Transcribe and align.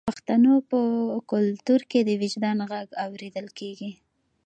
د 0.01 0.05
پښتنو 0.09 0.53
په 0.71 0.79
کلتور 1.31 1.81
کې 1.91 1.99
د 2.03 2.09
وجدان 2.21 2.57
غږ 2.71 2.87
اوریدل 3.05 3.47
کیږي. 3.59 3.91